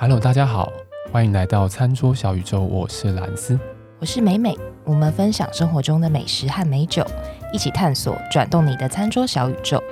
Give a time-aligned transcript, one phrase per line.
[0.00, 0.72] Hello，大家好，
[1.10, 3.58] 欢迎来到餐桌小宇宙，我是兰斯，
[3.98, 7.04] 我是美美，我们分享生活中的美食和美酒，
[7.52, 9.82] 一起探索转动你的餐桌小宇宙。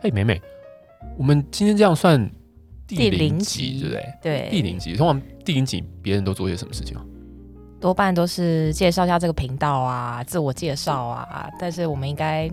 [0.00, 0.38] 嘿，美美，
[1.16, 2.30] 我们今天这样算
[2.86, 4.14] 第零集，第零集对不对？
[4.20, 7.02] 对，第零集，通常第零集别人都做些什么事情啊？
[7.80, 11.48] 多半都是介绍一下这个频道啊，自我介绍啊。
[11.58, 12.50] 但是我们应该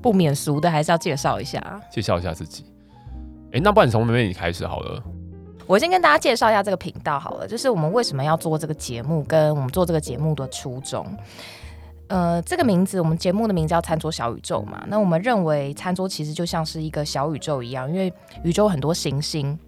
[0.00, 2.64] 不免俗的，还是要介绍一下，介绍一下自己。
[3.52, 5.02] 哎，那不然从妹妹你开始好了。
[5.66, 11.06] 我先跟大家介绍一下这个频道好了，就是我们为什么要做这个节目，跟我们做这个节目的初衷。
[12.08, 14.84] 呃，这个名字，我们节目的名字叫《餐桌小宇宙》嘛。
[14.88, 18.12] 那我们认为，餐桌其实就像是一个小宇宙一样，因为
[18.42, 19.58] 宇宙很多行星。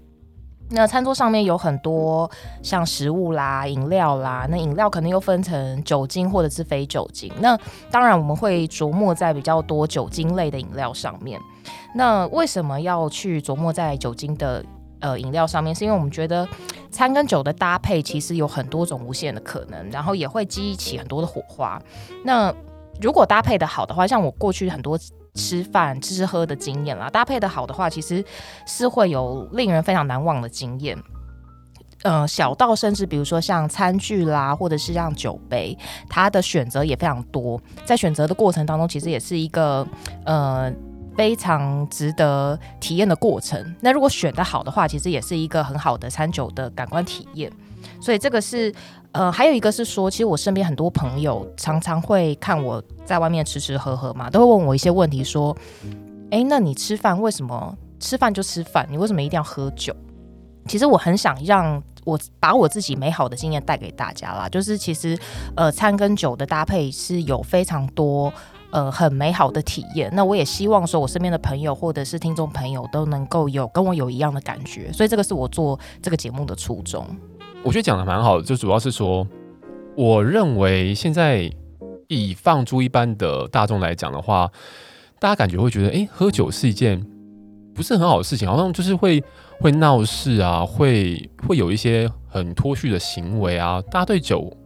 [0.71, 2.31] 那餐桌上面有很多
[2.63, 7.33] 像食物啦、饮料啦，那饮料可能又分成酒精或者是非酒精。
[7.41, 7.59] 那
[7.91, 11.41] 当然，我们会琢磨在比较多酒精类的饮料上面。
[11.95, 14.65] 那为什么要去琢磨在酒精的？
[14.99, 16.49] 呃，饮料上面是因为我们觉得
[16.91, 21.79] 餐跟酒的搭配其实有很多种无限的可能，然后也会激起很多的火花。
[22.25, 22.53] 那
[22.99, 24.99] 如果搭配的好的话，像我过去很多
[25.37, 28.25] 吃饭吃喝的经验啦，搭配的好的话，其实
[28.67, 30.99] 是会有令人非常难忘的经验。
[32.03, 35.77] 呃，小到甚至比如说像餐具啦，或者是像酒杯，
[36.09, 37.61] 它的选择也非常多。
[37.85, 39.87] 在选择的过程当中，其实也是一个
[40.25, 40.73] 呃。
[41.17, 43.75] 非常值得体验的过程。
[43.81, 47.51] 那如果选得好的话，其实也是一个很好的餐酒的感官体验。
[48.03, 48.71] 所以这个是
[49.17, 55.57] 呃，还有一个是说，其实我身边很多朋友常常会看我在外面吃吃喝喝嘛，都会问我一些问题，说
[56.31, 58.87] ：“哎，那你吃饭为什么吃饭就吃饭？
[58.91, 59.97] 你为什么一定要喝酒？”
[60.69, 65.19] 其实我很想让我把我自己美好的经验带给大家啦，就是其实
[65.57, 68.31] 呃，餐跟酒的搭配是有非常多。
[68.73, 70.11] 呃，很美好的体验。
[70.13, 74.93] 那我也希望说，我身边的朋友或者是听众朋友都能够有跟我有一样的感觉。
[74.93, 77.07] 所以这个是我做这个节目的初衷。
[77.63, 79.27] 我觉得讲的蛮好的，就主要是说，
[79.97, 81.51] 我认为现在
[82.09, 84.51] 以放诸一般的大众来讲的话，
[85.19, 87.05] 大家感觉会觉得，哎，喝酒是一件
[87.75, 89.23] 不是很好的事情，好像就是会
[89.61, 93.83] 会闹事啊，会会有一些很脱序的行为啊。
[93.91, 94.57] 大家对酒。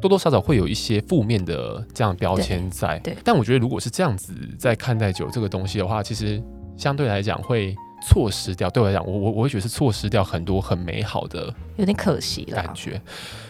[0.00, 3.14] 多多少少会有一些负面的这样标签在，对。
[3.14, 6.42] 对，但我觉得如果是这样子在看待酒这个东西的话，其实
[6.76, 7.72] 相对来讲会
[8.06, 8.68] 错失掉。
[8.68, 13.00] 对我来讲，我我我会觉得是错失掉很多很美好的，有点可惜了感觉。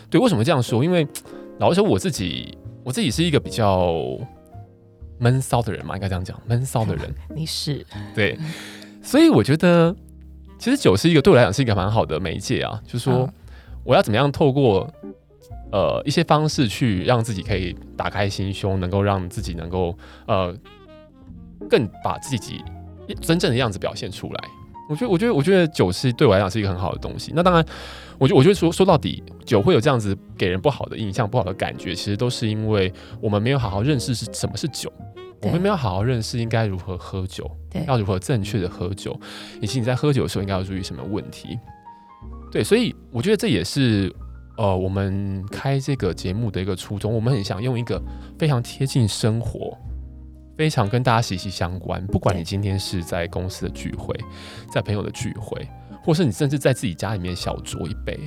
[0.09, 0.85] 对，为什么这样说？
[0.85, 1.07] 因为
[1.59, 3.95] 老实说，我自己我自己是一个比较
[5.19, 7.15] 闷骚的人嘛，应该这样讲，闷骚的人。
[7.35, 8.39] 你是对，
[9.03, 9.95] 所以我觉得
[10.59, 13.29] 其实酒是一个对我来讲是一个蛮好的媒介啊，就是说
[13.85, 14.89] 我要怎么样透过。
[15.73, 19.97] 呃，一些方式去让自己可以打开心胸，能够让自己能够
[20.27, 20.55] 呃
[21.67, 22.63] 更把自己
[23.21, 24.45] 真正的样子表现出来。
[24.89, 27.33] 我觉得，我觉得，我觉得酒是对我来讲是一个很好的东西。
[27.35, 27.65] 那当然，
[28.19, 34.93] 我觉得，我觉得说说到底，酒会有这样子给人不好的印象、不好的感觉，其实都是因为我们没有好好认识是什么是酒，
[35.43, 37.51] 我们没有好好认识应该如何喝酒，
[37.87, 39.19] 要如何正确的喝酒，
[39.61, 41.59] 以及你在喝酒的时候应该要注意什么问题。
[42.51, 44.15] 对，所以我觉得这也是。
[44.59, 48.01] 呃，我们开这个节目的一个初衷，我们很想用一个
[48.39, 49.75] 非常贴近生活、
[50.57, 52.07] 非常跟大家息息相关。
[52.07, 54.15] 不管你今天是在公司的聚会，
[54.71, 55.67] 在朋友的聚会，
[56.05, 58.19] 或是你甚至在自己家里面小酌一杯，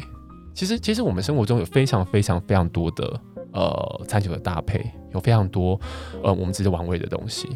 [0.54, 3.20] 其实，其实我们生活中有非常非常非常多的
[3.54, 5.80] 呃餐酒的搭配，有非常多
[6.24, 7.48] 呃我们值得玩味的东西。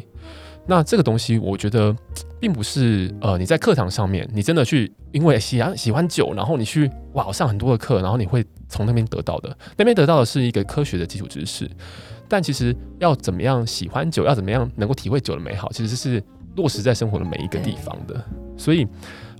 [0.66, 1.96] 那这个东西，我觉得
[2.38, 11.68] 并不是呃，你在课堂上面，你真的去因为喜欢喜欢酒，然后你去哇上很多的课，然后你会从那边得到的，那边得到的是一个科学的基础知识。
[12.30, 16.22] 但其实要怎么样喜欢酒，要怎么样能够体会酒的美好，其实是
[16.56, 18.24] 落实在生活的每一个地方的。
[18.56, 18.86] 所以，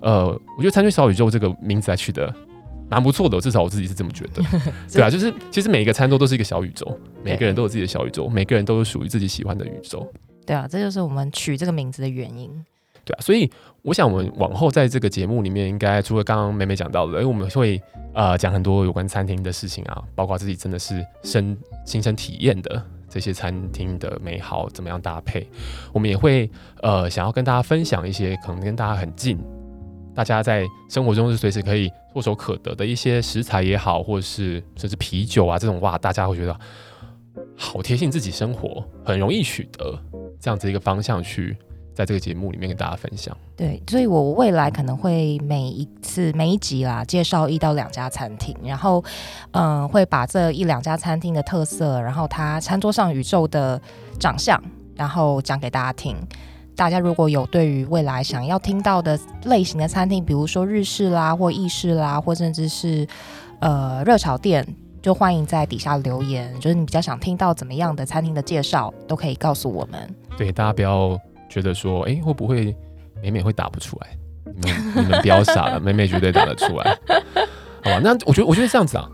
[0.03, 2.35] 呃，我觉得“餐桌小宇宙”这个名字还取得
[2.91, 4.43] 蛮不错的，至少我自己是这么觉得。
[4.93, 10.11] 对啊，就是其实每一个餐桌都是一个小宇宙，每个人都有自己的小宇宙，每个人都有属于自己喜欢的宇宙。
[10.45, 12.51] 对啊，这就是我们取这个名字的原因。
[13.11, 13.51] 对，所以
[13.83, 17.81] 我想我们往后在这个节目里面，应该除了刚刚美美讲到的，因为我们会
[18.15, 25.49] 呃讲很多有关餐厅的事情啊，包括自己真的是身亲身体验的这些餐厅的美好，怎么样搭配。
[25.93, 26.49] 我们也会
[26.83, 29.39] 呃想要跟大家分享一些可能跟大家很近，
[30.15, 36.57] 大家在生活中是随时可以唾手可得的一些食材也好，或者是甚至啤酒啊这种哇，大家会觉得
[37.57, 39.99] 好贴近自己生活，很容易取得。
[40.39, 41.55] 这样子一个方向去
[41.95, 43.37] 在这个节目里面跟大家分享。
[43.57, 49.05] 对，所以我未来可能会每一次每一集啦，介绍一到两家餐厅，然后
[49.53, 53.81] 嗯，会把这一两家餐厅的特色，然后它餐桌上宇宙的
[54.19, 54.63] 长相，
[54.97, 56.17] 然后讲给大家听。
[56.77, 63.07] 大家如果有对于未来想要听到的类型的餐厅，比如说日式啦，或意式啦，或甚至是
[63.59, 64.67] 呃热炒店，
[65.03, 66.55] 就欢迎在底下留言。
[66.59, 70.15] 就是你比较想听到怎么样的餐厅的介绍，都可以告诉我们。
[70.39, 71.21] 对，大家不要
[71.51, 72.75] 觉得说，哎，会不会
[73.23, 74.17] 美美会打不出来？
[74.63, 76.97] 你们你们不要傻了， 美美绝对打得出来。
[77.85, 79.07] 好吧，那我觉得我觉得这样子啊，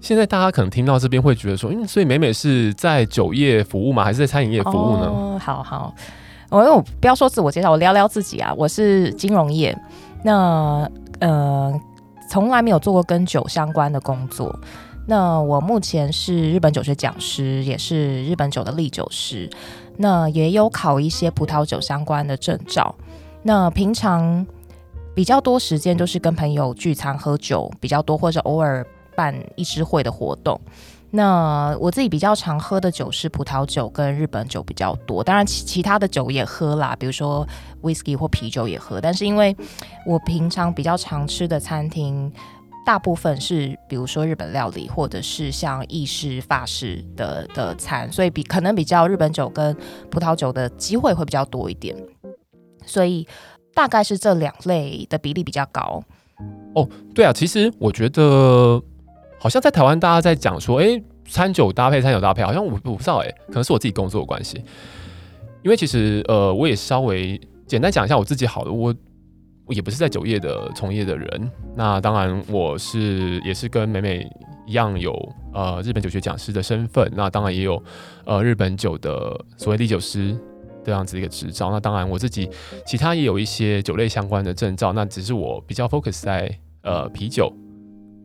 [0.00, 4.02] 现在大家可能听到这边会觉得说，嗯，所以美美是在酒业服务吗？
[4.02, 5.06] 还是在餐饮业服务呢？
[5.06, 5.94] 哦，好好。
[6.50, 8.52] 我不要说自我介绍，我聊聊自己啊。
[8.56, 9.76] 我是金融业，
[10.22, 10.88] 那
[11.18, 11.72] 呃，
[12.30, 14.56] 从来没有做过跟酒相关的工作。
[15.06, 19.50] 那我目前是日本酒学讲师，也是日本酒的唎酒师。
[19.96, 22.94] 那也有考一些葡萄酒相关的证照。
[23.42, 24.46] 那平常
[25.14, 28.84] 比较多时间都是跟朋友聚餐喝酒比较多，或者偶尔
[29.14, 30.60] 办一支会的活动。
[31.10, 37.46] 那我自己比较常喝的酒是葡萄酒跟日本酒比较多，当然其其他的酒也喝啦，比如说
[37.82, 39.00] whisky 或啤酒也喝。
[39.00, 39.56] 但是因为
[40.04, 42.32] 我平常比较常吃的餐厅，
[42.84, 49.76] 大部分是比如说日本料理，或者是像意式、法式的的餐，所以比可能比较日本酒跟
[50.10, 51.96] 葡萄酒的机会会比较多一点。
[52.84, 53.26] 所以
[53.74, 56.02] 大概是这两类的比例比较高。
[56.74, 58.82] 哦，对啊，其实我觉得。
[59.36, 64.64] 好像在台湾，大家在讲说，哎、餐酒搭配，餐酒搭配，好像我我不知道、欸，哎，可能是我自己工作的关系。
[65.62, 68.94] 因为其实，呃，我也稍微简单讲一下我自己好了，我
[69.68, 71.50] 也不是在酒业的从业的人。
[71.74, 74.26] 那当然，我是也是跟美美
[74.66, 75.12] 一样有
[75.52, 77.10] 呃日本酒学讲师的身份。
[77.14, 77.82] 那当然也有
[78.24, 80.36] 呃日本酒的所谓唎酒师
[80.84, 81.70] 这样子一个执照。
[81.70, 82.48] 那当然我自己
[82.86, 84.92] 其他也有一些酒类相关的证照。
[84.92, 87.52] 那只是我比较 focus 在呃啤酒。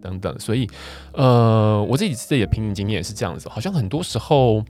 [0.02, 0.66] 等等，所以，
[1.12, 4.64] 呃，我自己自己的品饮经验也是这样子，好像很多时候，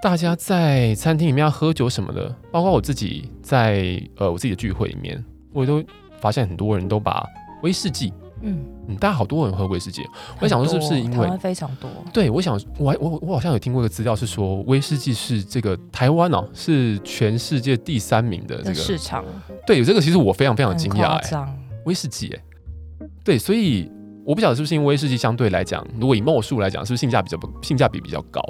[0.00, 5.82] 大家在餐厅里面要喝酒什么的，包括我自己在呃我自己的聚会里面，我都
[6.20, 7.24] 发现很多人都把
[7.62, 8.12] 威士忌，
[8.42, 10.02] 嗯嗯，大家好多人喝威士忌，
[10.40, 11.88] 我想说是不是因为非常多？
[12.12, 19.24] 对，我想我还我我好像有听过一个资料是说，威士忌是这个台湾哦，是全世界第三名的这个市场。
[19.66, 23.90] 对，这个其实我非常非常惊讶哎，威士忌哎，对，所以。
[24.26, 28.40] 我不晓得是不是因为威士忌相对来讲，如果以毫数来讲，是不是性价比较不性价比比较高？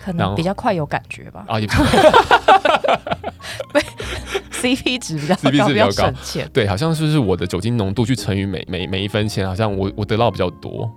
[0.00, 1.44] 可能比较快有感觉吧。
[1.48, 1.74] 啊，也对
[4.60, 6.50] ，CP 值比较高，CP 值比较高。
[6.52, 10.90] 对，好像是不是我的酒精浓度去乘以每每每一分钱，好像我我得到比较多。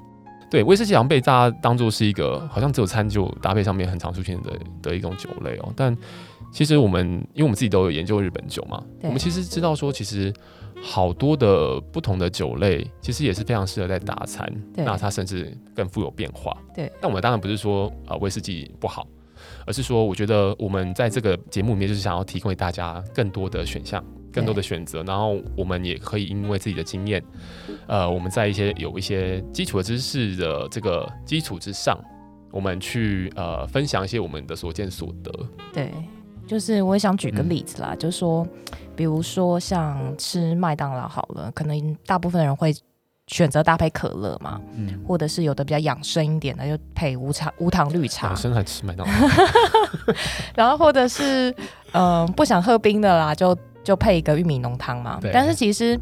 [0.50, 4.52] 对，威士忌好像被大家当做是一个好像只有餐酒搭配上面很常出现的
[4.82, 5.74] 的一种酒类哦。
[5.76, 5.96] 但
[6.52, 10.34] 其实我们因为我们自己都有研究日本酒嘛，我们其实知道说其实。
[10.86, 14.46] 好多的不同的酒类，其实也是非常适合在大餐。
[14.76, 16.54] 那它甚至更富有变化。
[16.76, 16.92] 对。
[17.00, 19.08] 但我们当然不是说啊、呃、威士忌不好，
[19.66, 27.24] 而是说我觉得我们在这个节目里面就是想要提供给大家更多的选项、更多的选择，然后我们也可以因为自己的经验，
[27.88, 31.98] 呃，我们在一些有一些基础的知识的这个基础之上，
[32.52, 35.32] 我们去呃分享一些我们的所见所得。
[35.74, 35.92] 对。
[36.46, 38.46] 就是我也想举个例子啦，嗯、就是说，
[38.98, 42.74] 比如说像吃麦当劳好了，可能大部分人会
[43.34, 48.28] 选择搭配可乐嘛，嗯，或者是有的比较养生一点的，就配无茶无糖绿茶。
[48.28, 49.14] 养生还吃麦当劳，
[50.54, 51.50] 然后或者是
[51.94, 55.20] 嗯、呃、不想喝冰的啦，就就配一个玉米浓汤嘛。
[55.34, 56.00] 但是其实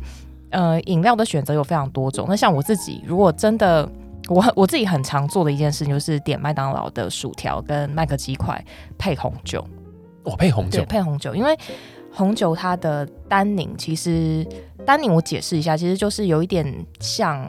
[0.50, 2.26] 呃饮料的选择有非常多种。
[2.28, 3.90] 那像我自己，如果真的
[4.28, 8.62] 我我自己很常做的一件事情，就是点麦当劳的薯条跟麦克鸡块
[8.98, 9.66] 配红酒。
[10.24, 11.58] 我、哦、配红酒，对，配红酒，因为
[12.14, 14.46] 红酒它的单宁，其实
[14.86, 16.66] 单宁我解释一下，其实就是有一点
[17.00, 17.46] 像，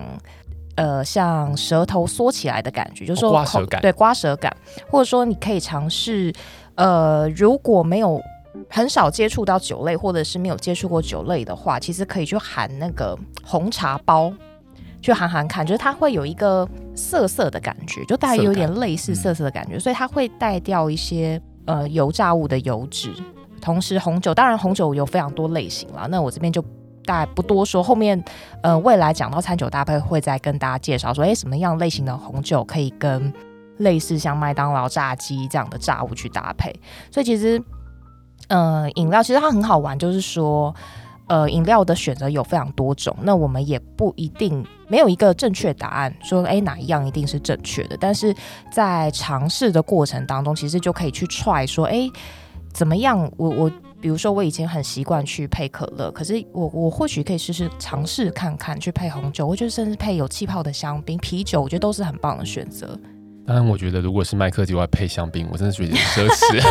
[0.77, 4.57] 呃，像舌头缩起来的感觉，就是说刮舌感，对，刮舌感，
[4.89, 6.33] 或者说你可以尝试，
[6.77, 8.21] 呃，如果没有
[8.71, 14.33] 很少接触到酒类，或者是没有接触过酒类的话，其实可以去含那个红茶包，
[15.01, 21.41] 去含含看，就是它会有一个涩涩的感觉，就大概有点类似涩涩的感觉，嗯、所以它会带掉一些。
[21.65, 23.13] 呃，油炸物的油脂，
[23.63, 26.07] 同时红酒，当然红酒有非常多类型了。
[26.11, 26.61] 那我这边就
[27.07, 28.23] 大概不多说，后面
[28.63, 33.33] 呃未来讲到餐酒搭配会再跟大家介绍说，哎，什么样类型的红酒可以跟
[33.79, 36.71] 类似像麦当劳炸鸡这样的炸物去搭配。
[37.11, 37.63] 所以其实，
[38.49, 40.75] 呃，饮料其实它很好玩，就是说，
[41.29, 43.17] 呃，饮料的选择有非常多种。
[43.23, 47.97] 那我们也不一定没有一个正确答案，说哎哪一样一定是正确的。
[47.99, 48.35] 但是
[48.71, 52.09] 在尝试的过程当中，其实就可以去 try 说，哎，
[52.73, 53.31] 怎么样？
[53.37, 62.99] 我我比如说我以前很习惯去配可乐，可是我我或许可以试试尝试看看去配红酒，我觉得甚至配有气泡的香槟、啤酒，我觉得都是很棒的选择。
[63.47, 66.63] 当然，我觉得如果是麦克鸡块配香槟，我真的觉得奢侈。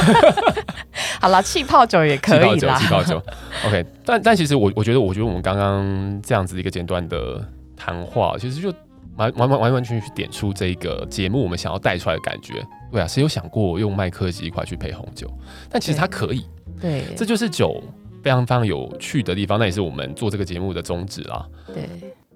[1.20, 2.76] 好了，气泡酒也可以啦。
[2.80, 3.22] 气泡酒
[3.68, 4.16] ，OK 但。
[4.18, 8.74] 但但其实我我觉得，我觉得我们刚刚这样子的一个简短的谈话，其实就
[9.18, 12.66] 完完完完完全全去点出这个节目我们想要带出来的感觉。
[12.92, 15.32] 对啊，谁有想过用麦克鸡块去配红酒？
[15.70, 16.46] 但其实它可以。
[16.80, 17.82] 对，这就是酒
[18.24, 19.58] 非常非常有趣的地方。
[19.58, 21.48] 那也是我们做这个节目的宗旨啦。
[21.68, 21.88] 对，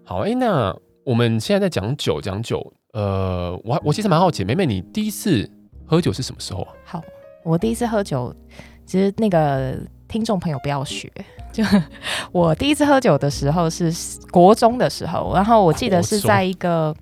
[0.03, 2.73] 好，哎、欸，那我们现在在讲酒，讲酒。
[2.93, 5.49] 呃，我我其实蛮好奇，妹妹，你第一次
[5.85, 6.71] 喝酒是什么时候啊？
[6.85, 7.01] 好，
[7.43, 8.33] 我第一次喝酒，
[8.85, 11.11] 其实那个听众朋友不要学，
[11.51, 11.61] 就
[12.31, 13.91] 我第一次喝酒的时候是
[14.31, 16.95] 国中的时候，然后我记得是在一个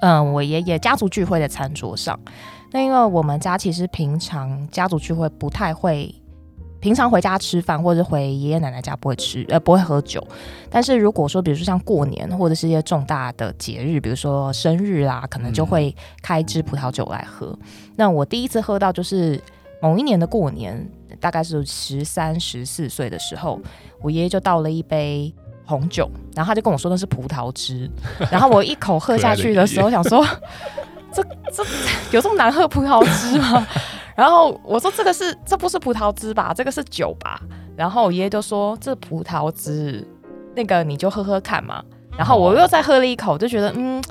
[0.00, 2.18] 嗯，我爷爷家族聚会的餐桌上。
[2.72, 6.14] 那因为我们家其实平常家族聚会不太会。
[6.80, 10.26] 平常回家吃饭或者回爷爷奶奶家不会吃，呃，不会喝酒。
[10.70, 17.48] 但是如果说，比如说像过年或者是一些重大的节日，比如说生日啦，可能就会开支葡萄酒来喝。
[17.48, 17.58] 嗯。
[17.96, 19.38] 那我第一次喝到就是
[19.82, 20.88] 某一年的过年，
[21.20, 23.60] 大概是十三、十四岁的时候，
[24.00, 25.30] 我爷爷就倒了一杯
[25.70, 27.88] 红酒，然后他就跟我说那是葡萄汁，
[28.30, 30.26] 然后我一口喝下去的时候， 想说
[31.12, 31.22] 这
[31.52, 31.64] 这
[32.10, 33.66] 有这么难喝葡萄汁吗？
[34.16, 36.52] 然后我说：“这个是，这不是葡萄汁吧？
[36.54, 37.40] 这个是酒吧？”
[37.74, 40.06] 然后我爷爷就说：“这葡萄汁，
[40.54, 41.82] 那个你就喝喝看嘛。”
[42.18, 44.02] 然后我又再喝了一口，就觉得嗯，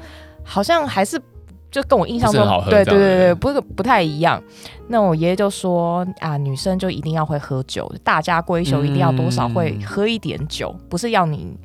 [0.43, 1.21] 好像还是
[1.71, 4.41] 就跟我印象中对对对对，不不太一样。
[4.88, 11.55] 那我爷爷就说：“啊，女生就一定要会喝酒，大家闺秀一定要多少会喝一点酒，嗯、不是要你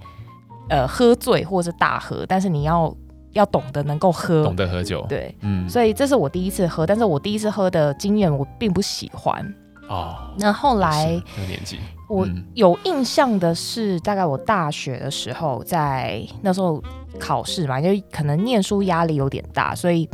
[0.68, 2.94] 呃喝醉或是大喝，但是你要。”
[3.34, 9.44] 要懂得能够喝，懂得喝酒，对，嗯，所以这是我第一次喝，但是我第一次喝的经验我并不喜欢
[9.88, 10.16] 哦。
[10.38, 16.82] 那后来，那个年纪，我有印象的是，大概我大学的时候，在那时候
[17.18, 20.08] 考试嘛，就可能念书压力有点大，所以。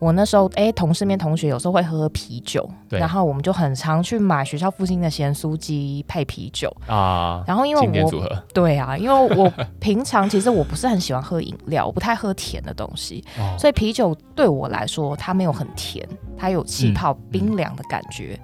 [0.00, 7.42] 我那时候哎、欸，同事面同学有时候会喝喝啤酒，然后我们就很常去买学校附近的咸酥鸡配啤酒啊。
[7.46, 9.50] 然后因为我对啊，因为我
[9.80, 18.38] 平常其实我不是很喜欢喝饮料，我不太喝甜的东西， 哦、所以啤酒对我来说它没有很甜，它有气泡冰凉的感觉，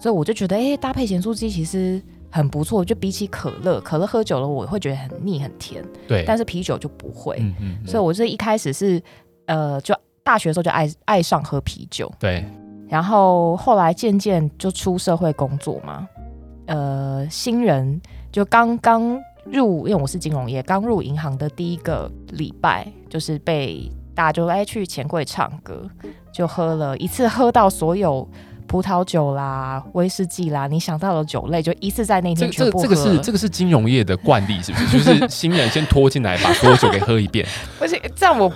[0.00, 2.84] 所以我就觉得哎、欸，搭配咸酥鸡其实很不错。
[2.84, 7.36] 就比起可乐，可乐喝久了我会觉得很腻很甜，对，但是啤酒就不会。
[7.38, 9.02] 嗯嗯嗯、所以我是一开始是
[9.46, 9.94] 呃就。
[10.22, 12.44] 大学的时候就爱爱上喝啤酒，对，
[12.88, 16.06] 然后后来渐渐就出社会工作嘛，
[16.66, 25.88] 呃，新人就刚刚入，因为我是金融业，刚入银行的第一个礼拜，就是被大家就哎去钱柜唱歌，
[26.32, 28.28] 就喝了一次，喝到所有。
[28.70, 32.84] 葡萄酒啦，威士忌啦，你想到的酒类就一次在那天全部喝。
[32.84, 34.86] 这个、这个是这个是金融业的惯例，是不是？
[34.96, 37.44] 就是新人先拖进来，把所有酒给喝一遍。
[37.80, 38.48] 而且这样我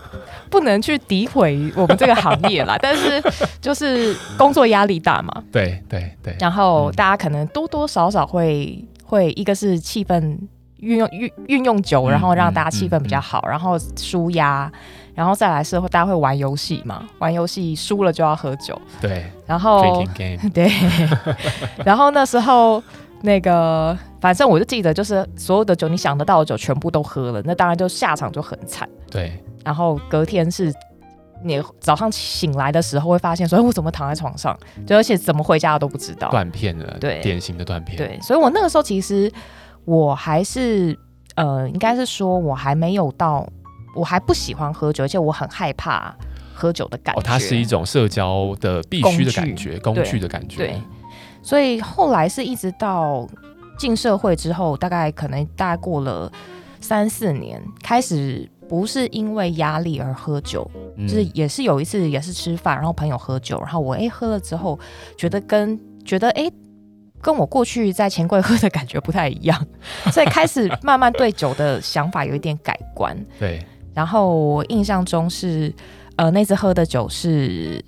[0.49, 3.21] 不能去诋毁我们这个行业啦，但是
[3.61, 5.43] 就是工作压力大嘛。
[5.51, 6.37] 对对对。
[6.39, 10.39] 然后大家可能多多少少会会一个是气氛
[10.77, 14.71] 运用运运用酒，然后让大家气氛比较好，嗯嗯嗯、然后舒压。
[15.15, 18.81] 然后再来是会大家会玩游戏嘛，玩游戏输了就要喝酒。
[19.01, 20.05] 对，然后
[20.53, 20.69] 对，
[21.85, 22.83] 然后那时候
[23.23, 28.89] 那个反正我就记得，就是所有的酒你想得到的酒全部都喝了，那当然就下场就很惨。
[29.11, 30.73] 对，然后隔天是
[31.45, 34.59] 你早上醒来的时候会发现说，哎，我怎么躺在床上？
[34.85, 36.29] 就而且怎么回家都不知道。
[36.31, 37.97] 断片了，对，典型的断片。
[37.97, 39.31] 对，所以我那个时候其实
[39.85, 40.99] 我还是
[41.37, 43.47] 呃，应该是说我还没有到。
[43.95, 46.15] 我还不喜欢喝酒，而且我很害怕
[46.53, 47.21] 喝酒的感觉。
[47.21, 50.59] 哦，它是一种社交的必须的感觉，工具，的感觉。
[50.59, 50.83] 对，
[51.43, 53.27] 所以后来是一直到
[53.79, 56.31] 进社会之后，大概可能大概过了
[56.81, 64.79] 三四年，开始不是因为压力而喝酒，嗯，就是也是有一次也是吃饭，然后朋友喝酒，然后我哎、欸、喝了之后，
[65.17, 66.53] 觉得跟觉得哎、欸、
[67.21, 69.67] 跟我过去在钱柜喝的感觉不太一样，
[70.13, 73.17] 所以开始慢慢对酒的想法有一点改观。
[73.39, 73.65] 对。
[73.95, 75.73] 然后我印象中是，
[76.17, 77.83] 呃，那次喝的酒是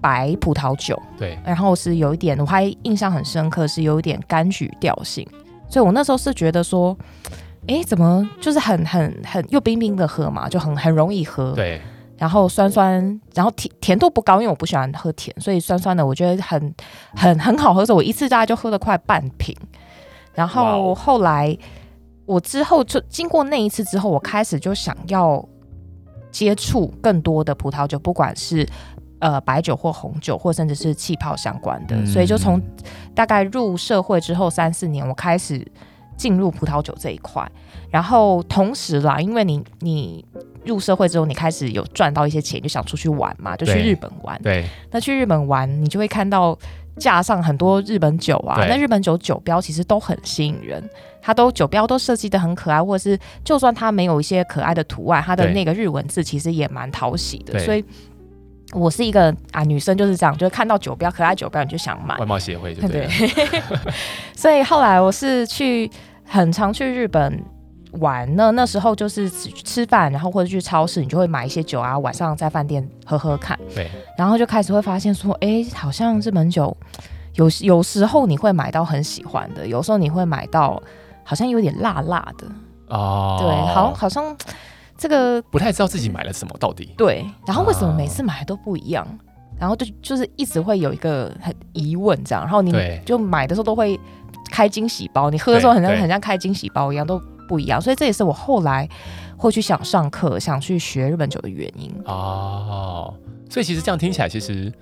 [0.00, 5.28] 白葡萄酒，对，然后是有一点，我还印象很深刻，是有一点柑橘调性，
[5.68, 6.96] 所以我那时候是觉得说，
[7.66, 11.80] 哎，怎么就是很很很又冰冰的喝嘛，就很很容易喝，对，
[12.16, 16.74] 然后酸酸，然后甜甜度不高，因为我不喜欢喝甜，所以酸酸的我觉得很
[17.14, 19.54] 很很好喝，所以我一次大概就喝了快半瓶，
[20.34, 21.54] 然后后来。
[22.26, 25.42] 我之后就经过那一次之后，我开始就想要
[26.30, 28.68] 接触更多的葡萄酒，不管是
[29.20, 31.96] 呃白酒或红酒，或甚至是气泡相关的。
[31.96, 32.60] 嗯、所以就从
[33.14, 35.64] 大概入社会之后三四年，我开始
[36.16, 37.48] 进入葡萄酒这一块。
[37.90, 40.24] 然后同时啦，因为你你
[40.64, 44.36] 入社会之后，你开始有赚到一些钱，就想出去玩嘛，就去日本玩。
[44.42, 46.58] 对，对那去日本玩，你就会看到。
[46.98, 50.82] 架上很多日本酒啊，那日本酒酒标其实都很吸引人，
[51.20, 57.58] 它都酒标都设计的很可爱，或者是就算它没有一些可爱的图案，它的那个日文字其实也蛮讨喜的。
[57.58, 57.84] 所以，
[58.72, 62.16] 我是一个啊女生就是这样，就是看到酒标可爱酒标你就想买。
[62.18, 63.08] 外贸协会对，对。
[64.34, 65.90] 所以后来我是去
[66.24, 67.42] 很常去日本。
[67.96, 73.58] 玩呢，那时候就是吃吃饭，然后或者去超市，你就会买一些酒啊，晚上在饭店喝喝看。
[73.74, 76.76] 对，然后就开始会发现说，哎，好像日本酒
[77.34, 80.82] 有有时候你会买到很喜欢的，有时候你会买到
[81.24, 82.46] 好像有点辣辣的
[82.88, 83.36] 哦。
[83.40, 84.36] 对，好，好像
[84.96, 86.94] 这个不太知道自己买了什么到底。
[86.96, 89.04] 对，然后为什么每次买都不一样？
[89.04, 89.18] 哦、
[89.58, 92.72] 然后就就是一直会有一个很疑问这样，然后你
[93.04, 93.98] 就买的时候都会
[94.50, 97.20] 开惊喜包，你喝的时候很像很像开惊喜包一样都。
[97.46, 98.88] 不一样，所以这也是我后来
[99.36, 103.14] 会去想上课、想去学日本酒的原因哦。
[103.48, 104.72] 所以其实这样听起来，其实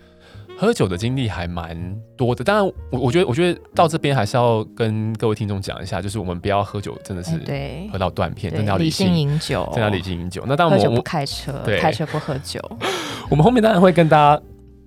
[0.56, 1.76] 喝酒的经历还蛮
[2.16, 2.42] 多的。
[2.42, 10.44] 当然，我我觉得，我觉得到这边还是要跟各位听众讲一下，就是我们不要喝酒，真的是对喝到断片，真的要理性饮酒，真的要理性饮酒。
[10.46, 12.60] 那当然，我们不开车，开车不喝酒。
[13.28, 14.42] 我们后面当然会跟大家。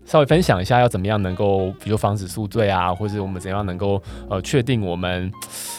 [0.07, 5.29] 稍微分享一下要怎么样能够，比如防止宿醉啊，或者我们怎样能够呃确定我们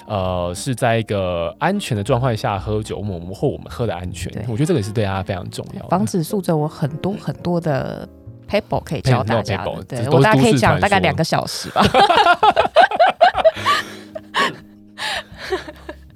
[0.07, 4.31] 呃是在一个安全的状况下喝酒，我们或我们喝的安全。
[4.47, 5.89] 我觉得这个也是对大家非常重要。
[5.89, 8.07] 防止宿醉，我很多很多的
[8.47, 11.83] paper 可以教大家的，对，对我大概可以讲大概两个小时吧。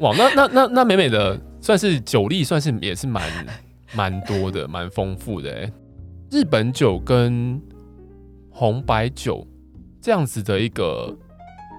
[0.01, 3.23] 哇，那那那那美美的算是酒力，算是也是蛮
[3.95, 5.71] 蛮多的，蛮丰富的。
[6.31, 7.59] 日本酒跟
[8.53, 9.47] 红白酒
[10.01, 11.17] 这样子的一个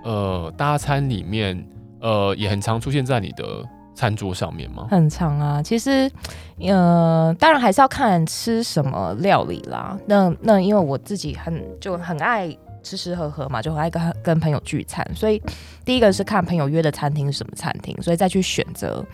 [0.03, 1.65] 呃搭餐里面，
[2.01, 3.63] 呃也很常出现在你的
[3.95, 4.87] 餐桌上面吗？
[4.89, 6.11] 很常啊，其实
[6.59, 9.97] 呃当然还是要看吃什么料理啦。
[10.07, 12.49] 那那因为我自己很就很爱
[12.81, 15.41] 吃吃喝喝嘛，就很爱跟跟朋友聚餐，所以
[15.85, 19.05] 第一个是看朋友约的餐厅是什么餐厅，所以再去选择。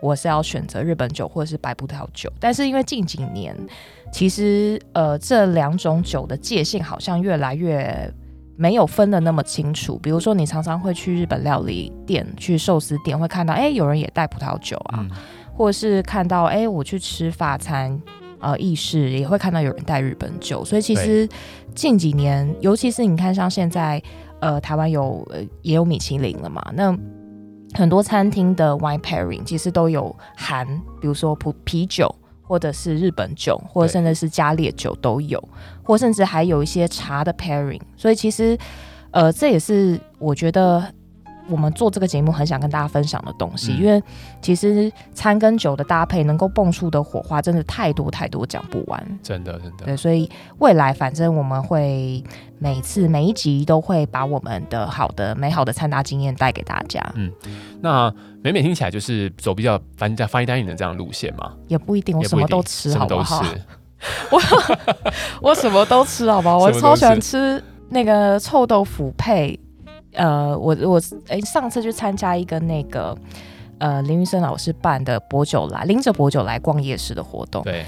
[0.00, 3.56] 我是要选择日本酒或者是白葡萄酒，但是因为近几年，
[4.12, 8.12] 其实呃这两种酒的界限好像越来越
[8.54, 9.98] 没有分的那么清楚。
[10.02, 15.10] 比如说，你常常会去日本料理店、去寿司店，会看到哎、欸、有人也带葡萄酒啊，嗯、
[15.56, 17.98] 或者是看到哎、欸、我去吃法餐
[18.40, 20.62] 呃意式也会看到有人带日本酒。
[20.62, 21.26] 所以其实
[21.74, 24.02] 近几年，尤其是你看像现在
[24.40, 26.94] 呃台湾有呃也有米其林了嘛，那。
[27.74, 30.66] 很多餐厅的 wine pairing 其实都有含，
[31.00, 35.42] 比如说葡啤酒，或者是日本酒，或者甚至是加烈酒都有，
[35.82, 37.80] 或甚至还有一些茶的 pairing。
[37.96, 38.56] 所以其实，
[39.10, 40.82] 呃，这也是我觉得。
[41.48, 44.02] 我们做这个节目很想跟大家分享的东西，嗯、因为
[44.40, 49.18] 其实餐跟酒的搭配能够蹦出的火花真的太多太多，讲不完。
[49.22, 49.84] 真的真的。
[49.84, 52.22] 对，所以未来反正我们会
[52.58, 57.00] 每次每一集都会把我们的好的美好的餐搭经验带给大家。
[57.14, 57.30] 嗯，
[57.80, 61.52] 那美美听起来就是走比较 fine dining 的这样路线嘛？
[61.68, 63.44] 也不一定，我什么都吃， 好不好？
[64.30, 64.40] 我
[65.40, 66.58] 我什么都吃，好不好？
[66.58, 69.58] 我超喜欢吃那个臭豆腐配。
[70.14, 70.98] 呃，我我
[71.28, 73.16] 哎、欸，上次去参加一个那个
[73.78, 77.84] 呃林云生老师办的薄酒来，拎着薄酒来逛夜市的活动，对，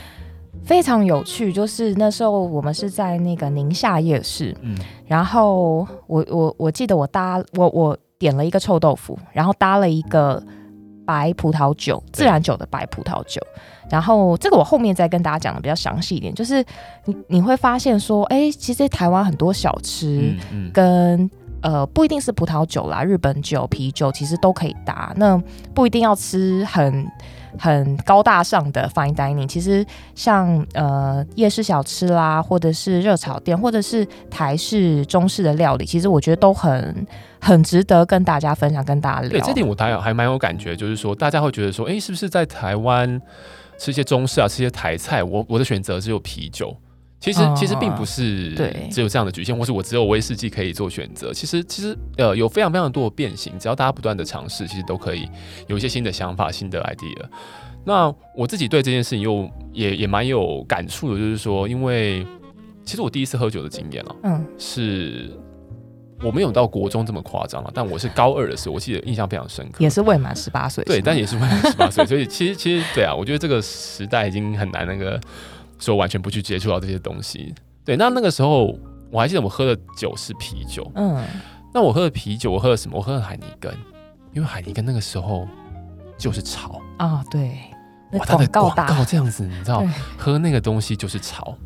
[0.65, 1.53] 非常有趣。
[1.53, 10.43] 就是那时候我们是在那个宁夏夜市，嗯，然后我我我记得我搭我我点了一个臭豆腐，然后搭了一个
[11.05, 13.41] 白葡萄酒，自然酒的白葡萄酒，
[13.89, 16.65] 然后这个我后面再跟大家讲的比较详细一点，就是
[17.05, 20.35] 你你会发现说，哎、欸，其实台湾很多小吃
[20.73, 21.31] 跟、
[21.67, 25.13] 呃，不一定是葡萄酒啦，日本酒、啤酒其实都可以搭。
[25.17, 25.37] 那
[25.75, 27.05] 不一定要吃很
[27.59, 37.05] 很高大上的 fine dining，其实像呃夜市小吃啦，或者是热炒店，或者是台式、中式的料理，其实我觉得都很
[37.41, 39.31] 很值得跟大家分享，跟大家聊。
[39.31, 43.21] 对，这点我还还蛮有感觉，就是说大家会觉得说，哎，是不是在台湾
[43.77, 46.77] 吃一些中式啊，吃一些台菜，我我的选择只有啤酒。
[47.19, 48.51] 其实其实并不是
[48.91, 51.33] 只有这样的局限，或是我只有威士忌可以做选择。
[51.33, 55.29] 其实其实呃有非常非常多的变形，只要大家不断的尝试，其实都可以
[55.67, 57.25] 有一些新的想法、新的 idea。
[57.85, 62.25] 那我自己对这件事情又也也蛮有感触的，就是说，因为
[62.85, 65.33] 其实我第一次喝酒的经验啊，嗯，是
[66.23, 75.19] 我没有到国中这么夸张了，但我是高二的时候，我记得印象非常深刻，也是未满十八岁，对，但也是未满十八岁，所以其实其实对啊，我觉得这个时代已经很难那个。
[75.79, 78.79] 说完全不去接触到这些东西，对，那那个时候
[79.11, 80.91] 我还记得我喝的酒是啤酒。
[80.95, 81.23] 嗯，
[81.75, 82.97] 那我喝的啤酒，我喝的什么？
[82.97, 83.73] 我喝的海尼根，
[84.33, 85.47] 因为海尼根那个时候
[86.17, 87.23] 就是潮啊。
[87.31, 87.59] 对，
[88.12, 89.85] 哇，它的广告这样子，你知道，
[90.17, 91.57] 喝那个东西就是潮。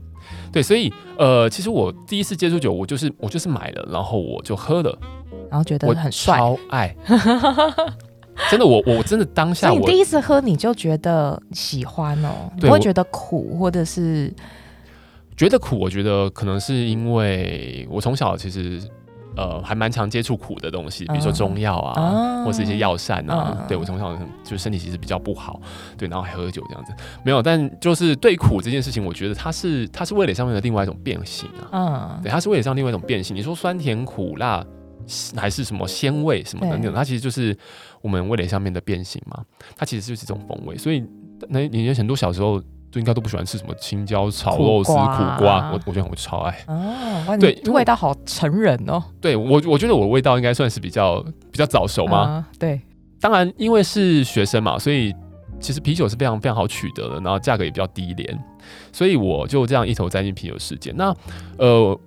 [0.53, 4.99] 对，所以呃，其实我第一次接触酒，我就是我就是买了，然后我就喝了，
[5.49, 6.95] 然后觉得很帅，超爱。
[8.49, 14.33] 真的，我我真的当下，你第一次喝你就觉得喜欢哦，你不会觉得苦或者是
[15.37, 15.79] 觉得苦？
[15.79, 18.81] 我觉得可能是因为我从小其实
[19.37, 23.57] 呃还蛮常接触苦的东西，比如说中药啊，啊或是一些药膳啊。
[23.59, 25.61] 嗯、对我从小就身体其实比较不好，
[25.97, 26.93] 对，然后还喝酒这样子，
[27.25, 27.43] 没有。
[27.43, 33.37] 但就是对苦这件事情，我觉得它是它是味蕾上面的另外一种变形啊，嗯，对，它是味蕾上另外一种变形。
[33.37, 34.65] 你说酸甜苦辣。
[35.37, 37.57] 还是什么鲜味什么等等，它其实就是
[38.01, 39.45] 我们味蕾上面的变形嘛。
[39.77, 41.05] 它其实就是一种风味，所以
[41.49, 44.99] 那你很多小时候就应该都不喜欢吃什么青椒炒肉丝、苦
[45.39, 47.37] 瓜，我我觉得我超爱哦。
[47.39, 49.03] 对，味道好成人哦。
[49.21, 51.21] 对我，我觉得我的味道应该算是比较
[51.51, 52.47] 比较早熟嘛。
[52.59, 52.81] 对，
[53.21, 55.15] 当然因为是学生嘛，所以
[55.59, 58.39] 其实啤酒是非常非常好取得的，然后价格也比较低廉，
[58.93, 60.93] 所以我就这样一头栽进啤酒世界。
[60.97, 61.15] 那
[61.59, 61.99] 呃。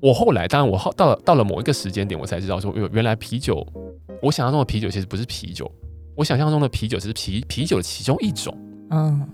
[0.00, 3.66] 我后来，当然我后到了到了某一个时间点，我才知道说，原来啤酒，
[4.22, 5.70] 我想象中的啤酒其实不是啤酒，
[6.14, 8.56] 我想象中的啤酒是啤啤酒的其中一种。
[8.90, 9.28] 嗯，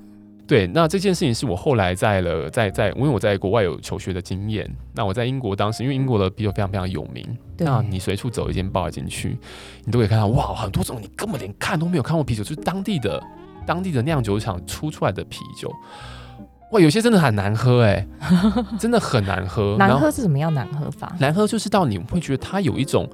[0.46, 0.66] 对。
[0.66, 4.68] 那这件事情是我后来在了在在，因为我在国外有求学的经验。
[4.94, 7.24] 那我在英国当时，因为英国的啤酒非常非常有名，
[7.56, 9.36] 对那你随处走一间 bar 进去，
[9.84, 13.22] 你都可以看到哇，很多种你根本连看都没有看过啤酒，就是当地的
[13.66, 15.70] 当地的酿酒厂出出来的啤酒。
[16.74, 18.04] 哇，有些真的很难喝哎，
[18.80, 19.76] 真的很难喝。
[19.78, 21.14] 难喝是怎么样难喝法？
[21.20, 23.08] 难喝就是到你会觉得它有一种，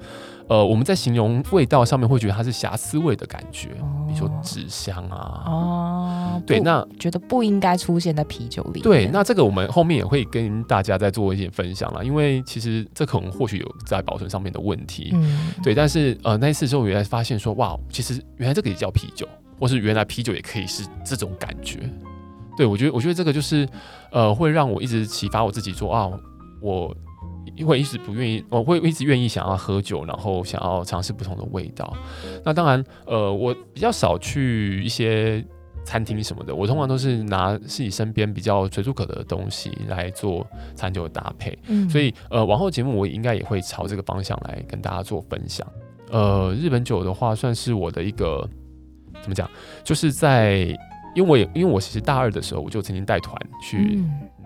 [0.47, 5.43] 呃，我们在形容味道上面会觉得它是瑕疵味的感觉，哦、比如说纸箱啊。
[5.45, 8.81] 哦，对，那觉得不应该出现在啤酒里。
[8.81, 15.11] 对，那这个我们后面也会跟大家再做一点分享了，因为其实这可能或许有在保存上面的问题。
[15.13, 19.27] 嗯，对，但是呃那一次之后，原来发现说，哇，其实原来这个也叫啤酒，
[19.59, 21.87] 或是原来啤酒也可以是这种感觉。
[22.61, 23.67] 对，我觉得，我觉得这个就是，
[24.11, 26.07] 呃，会让我一直启发我自己说啊，
[26.61, 26.95] 我
[27.65, 31.91] 会一直不愿意，我会一直愿意想要喝酒，然后想要尝试不同的味道。
[32.45, 35.43] 那当然，呃，我比较少去一些
[35.83, 40.45] 餐厅什么的，我通常都是拿自己身边比较随处可得的东西来做
[40.75, 41.57] 餐酒的搭配。
[41.65, 45.67] 嗯，所以，呃，往后节目我应该也会朝这个方向来跟大家做分享。
[46.11, 48.47] 呃，日本酒的话，算是我的一个
[49.19, 49.49] 怎么讲，
[49.83, 50.77] 就是在。
[51.15, 54.01] 因为我也因为我其实大二的时候我就曾经带团去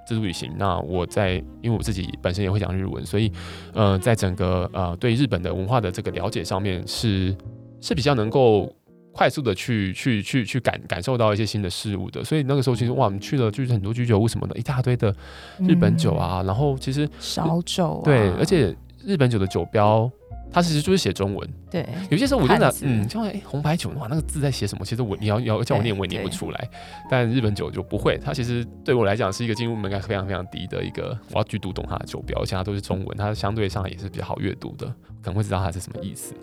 [0.08, 3.32] 自助旅行，嗯、那我在因为我自己本身也会讲日文，所以
[3.74, 7.36] 呃在整个呃对日本的文化的这个了解上面是
[7.82, 8.72] 是比较能够
[9.12, 15.16] 快速的去去去去感感受到一些新的事物的，所以那个时候其实哇我们去了就是很多居酒屋什么的，一大堆的
[15.60, 20.10] 日本酒啊，嗯、然后其实烧酒、啊、对，而且日本酒的酒标。
[20.52, 21.86] 它其实就是写中文，对。
[22.10, 24.86] 有些时候我真的，嗯，就哎，红白酒哇，那个字在写什么？
[24.86, 26.70] 其实我你要要叫我念，我也念不出来。
[27.10, 34.88] 但日本酒就不会，它其实对我来讲是一个进入门槛非常非常低的一个，我要去读懂它的酒标，而且它都是中文，它相对上也是比较好阅读的，
[35.22, 36.34] 可能会知道它是什么意思。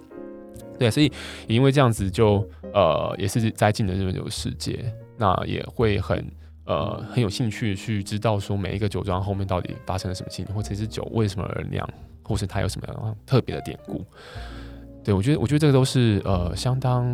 [0.78, 1.06] 对，所以
[1.46, 4.84] 也因为这样子就，就呃，也是在进了日本酒的世界，
[5.16, 6.24] 那也会很
[6.66, 11.88] 呃很有兴趣去知道说每一个酒庄后面到底发生了什么情况，或这支酒为什么而酿。
[12.32, 14.02] 或是它有什么样特别的典故？
[15.04, 17.04] 对，我觉得，我觉得这个都是呃相当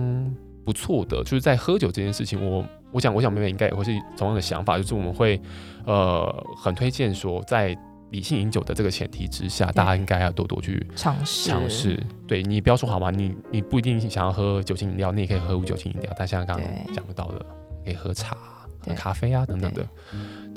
[0.64, 1.24] 不错的。
[1.24, 5.40] 就是在喝酒这件事情，我我想，我想妹妹应该也会是同样的想法，就是我们会
[5.84, 7.76] 呃很推荐说，在
[8.10, 12.00] 理性饮酒的这个前提之下，大家应该要多多去尝试尝试。
[12.26, 13.10] 对，你不要说好吗？
[13.10, 16.12] 你你不一定想要喝酒精饮料，你也可以喝无酒精饮料。
[16.16, 17.44] 但像刚刚讲到的，
[17.84, 18.36] 可以喝茶、
[18.80, 19.86] 喝咖啡啊等等的，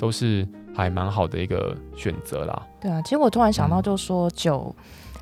[0.02, 0.46] 都是。
[0.74, 2.62] 还蛮好的一个选择啦。
[2.80, 4.74] 对啊，其实我突然想到，就是说酒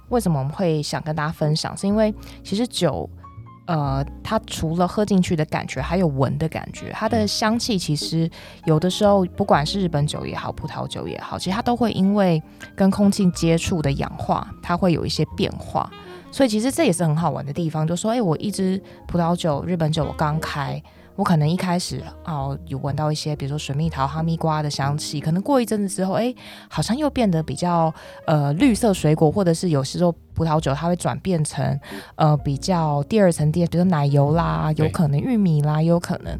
[0.08, 2.14] 为什么我们会想跟大家分享，是因为
[2.44, 3.10] 其实酒，
[3.66, 6.92] 呃，它除了喝进去的感觉，还有闻的感觉。
[6.94, 8.30] 它的香气其实
[8.64, 12.40] 有的时候，不管是日本酒也好，葡萄酒也好，其实它都会因为
[12.76, 15.90] 跟空气接触的氧化，它会有一些变化。
[16.30, 20.80] 所以其实这也是很好玩的地方，就说，哎，我一支葡萄酒、日本酒我刚开。
[21.20, 26.34] 我可能一开始哦有闻到一些，比如说水蜜桃、哈密瓜的香气，可能过一阵子之后，哎，
[26.66, 27.92] 好像又变得比较
[28.26, 31.78] 呃绿色水果，或者是有时候葡萄酒它会转变成
[32.14, 36.34] 呃比较第二层第二，比如说奶油啦，有可能玉米啦，也有可能。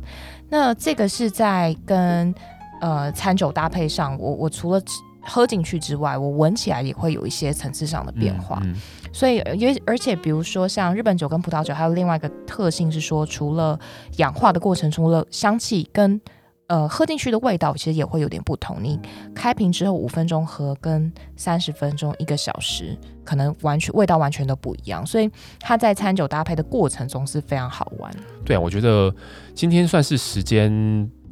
[0.49, 2.35] 那这个是在跟
[2.81, 4.81] 呃餐酒搭配上，我我除了
[5.23, 8.61] 喝进去之外，我闻起来也会有一些层次上的变化。
[8.65, 8.77] 嗯嗯
[9.13, 13.79] 所以，因为而且，比如说像日本酒跟葡萄酒，还有另外一个特性是说，除了
[14.19, 16.21] 氧化的过程，除了香气跟
[16.69, 18.77] 呃，喝进去的味道其实也会有点不同。
[18.81, 18.97] 你
[19.35, 25.05] 开瓶之后五分钟喝，跟三十分钟、一个小时，可能完全味道完全都不一样。
[25.05, 25.29] 所以
[25.59, 28.09] 它在餐酒搭配的过程中是非常好玩。
[28.45, 29.13] 对啊，我觉得
[29.53, 30.71] 今天算是时间，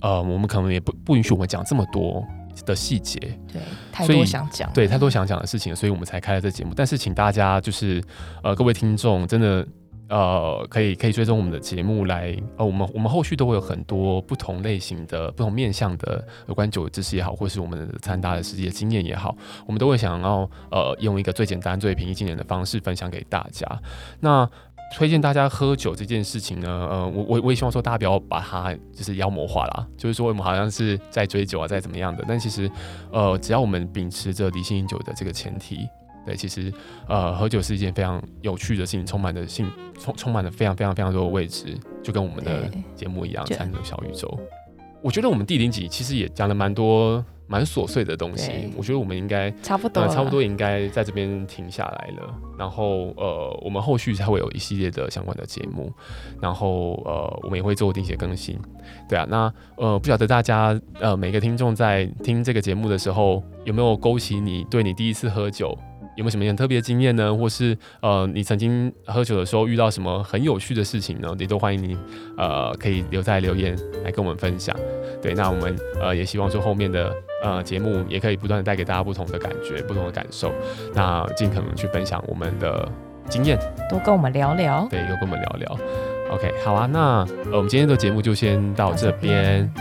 [0.00, 2.26] 呃，我们可能也不不允许我们讲这么多
[2.64, 3.18] 的细节。
[3.52, 4.72] 对，太多想讲。
[4.72, 6.72] 对，太多想讲的事情，所以我们才开了这节目。
[6.74, 8.02] 但是请大家就是，
[8.42, 9.66] 呃，各位听众，真的。
[10.10, 23.68] 呃，可以可以追踪我们的节目来，呃，我们我们后续都会有很多不同类型的、不同面向的有关酒的知识也好，或是我们的餐搭的实际的经验也好，我们都会想要呃用一个最简单、最平易近人的方式分享给大家。
[24.20, 24.48] 那
[24.94, 32.70] 推荐大家喝酒这件事情呢，呃，我我我也希望说大家不要把它就是妖魔化啦，就是说我们好像是在追酒啊，在怎么样的，但其实
[33.10, 35.86] 呃，只要我们秉持着理性饮酒的这个前提。
[36.26, 36.70] 对，其实，
[37.08, 39.66] 呃，喝酒是一件非常有趣的事情，充满了性，
[39.98, 44.38] 充充满了非常非常非常多的未知，就跟我们的节目一样，餐酒小宇宙。
[45.00, 52.34] 我觉得我们第零集其实也讲了蛮多蛮琐碎的东西，我觉得我们应该差不多，差不多应该在这边停下来了。
[52.58, 55.90] 然后，呃，我们后续才会有一系列的相关的节目，
[56.40, 58.58] 然后，呃，我们也会做定期更新。
[59.08, 65.76] 对啊，那呃，不晓得大家呃每个听众在听这个节目的时候，有没有勾起你对你第一次喝酒？
[66.18, 67.32] 有没有什么很特别的经验呢？
[67.32, 71.32] 或是呃，你曾经喝酒的时候遇到什么很有趣的事情呢？
[71.38, 71.96] 也都欢迎你
[72.36, 74.76] 呃，可以留在留言来跟我们分享。
[75.22, 80.52] 对，那我们呃也希望说后面的呃节目也可以不断的带给大家不同的感觉、不同的感受。
[80.92, 82.90] 那尽可能去分享我们的
[83.28, 83.56] 经验，
[83.88, 84.88] 多跟我们聊聊。
[84.90, 85.78] 对，多跟我们聊聊。
[86.32, 89.72] OK，好啊，那呃我们今天的节目就先到这边。